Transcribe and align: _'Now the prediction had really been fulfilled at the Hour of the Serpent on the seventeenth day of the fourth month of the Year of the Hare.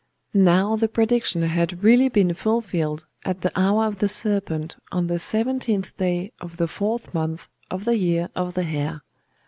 _'Now 0.33 0.75
the 0.75 0.87
prediction 0.87 1.43
had 1.43 1.83
really 1.83 2.09
been 2.09 2.33
fulfilled 2.33 3.05
at 3.23 3.41
the 3.41 3.51
Hour 3.55 3.85
of 3.85 3.99
the 3.99 4.09
Serpent 4.09 4.75
on 4.91 5.05
the 5.05 5.19
seventeenth 5.19 5.95
day 5.97 6.31
of 6.39 6.57
the 6.57 6.67
fourth 6.67 7.13
month 7.13 7.47
of 7.69 7.85
the 7.85 7.97
Year 7.99 8.29
of 8.33 8.55
the 8.55 8.63
Hare. 8.63 9.03